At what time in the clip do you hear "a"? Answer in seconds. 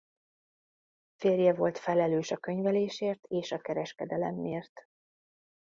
2.31-2.37, 3.51-3.61